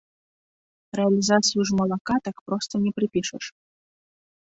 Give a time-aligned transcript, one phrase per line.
[1.01, 3.45] Рэалізацыю ж малака так проста не прыпішаш.